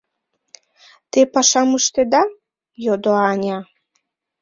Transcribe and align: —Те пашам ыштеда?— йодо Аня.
—Те 1.11 1.19
пашам 1.33 1.69
ыштеда?— 1.79 2.23
йодо 2.85 3.13
Аня. 3.31 3.59